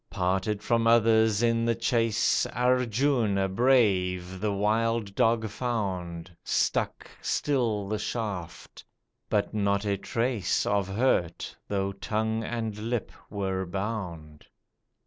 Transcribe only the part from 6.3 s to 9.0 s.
Stuck still the shaft,